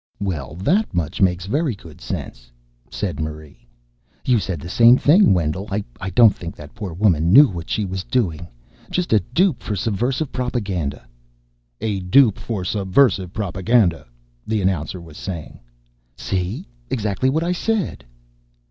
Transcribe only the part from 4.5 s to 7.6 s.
the same thing, Wendell. I don't think that poor woman knew